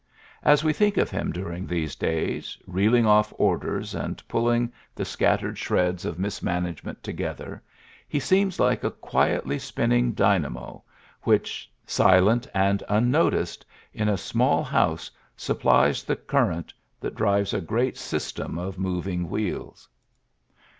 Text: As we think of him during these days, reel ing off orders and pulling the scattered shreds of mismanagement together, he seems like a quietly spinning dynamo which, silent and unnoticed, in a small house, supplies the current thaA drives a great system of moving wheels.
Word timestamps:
As 0.41 0.63
we 0.63 0.73
think 0.73 0.97
of 0.97 1.11
him 1.11 1.31
during 1.31 1.67
these 1.67 1.95
days, 1.95 2.57
reel 2.65 2.95
ing 2.95 3.05
off 3.05 3.31
orders 3.37 3.93
and 3.93 4.27
pulling 4.27 4.73
the 4.95 5.05
scattered 5.05 5.59
shreds 5.59 6.05
of 6.05 6.17
mismanagement 6.17 7.03
together, 7.03 7.61
he 8.09 8.19
seems 8.19 8.59
like 8.59 8.83
a 8.83 8.89
quietly 8.89 9.59
spinning 9.59 10.13
dynamo 10.13 10.81
which, 11.21 11.71
silent 11.85 12.47
and 12.51 12.81
unnoticed, 12.89 13.63
in 13.93 14.09
a 14.09 14.17
small 14.17 14.63
house, 14.63 15.11
supplies 15.37 16.01
the 16.03 16.15
current 16.15 16.73
thaA 16.99 17.11
drives 17.13 17.53
a 17.53 17.61
great 17.61 17.95
system 17.95 18.57
of 18.57 18.79
moving 18.79 19.29
wheels. 19.29 19.87